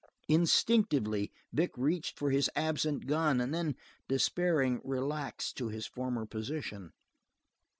Instinctively 0.27 1.31
Vic 1.53 1.77
reached 1.77 2.17
for 2.17 2.31
his 2.31 2.49
absent 2.55 3.05
gun, 3.05 3.39
and 3.39 3.53
then, 3.53 3.75
despairing, 4.07 4.81
relaxed 4.83 5.57
to 5.57 5.67
his 5.67 5.85
former 5.85 6.25
position. 6.25 6.91